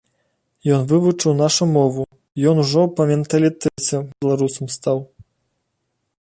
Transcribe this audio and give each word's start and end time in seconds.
Ён 0.77 0.81
вывучыў 0.91 1.35
нашу 1.41 1.67
мову, 1.75 2.03
ён 2.51 2.63
ужо 2.65 2.81
па 3.01 3.09
менталітэце 3.11 3.97
беларусам 4.19 4.65
стаў. 4.77 4.97